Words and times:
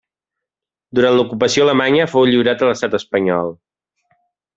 Durant 0.99 1.17
l'ocupació 1.19 1.65
alemanya 1.65 2.07
fou 2.13 2.25
lliurat 2.31 2.65
a 2.65 2.71
l'Estat 2.71 2.97
espanyol. 3.03 3.53